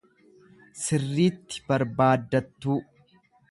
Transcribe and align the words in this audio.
sirriitti 0.83 1.61
barbaaddattuu. 1.67 2.79